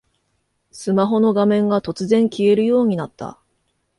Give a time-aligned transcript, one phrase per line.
[0.71, 3.37] スマホの画面が突然消えるようになった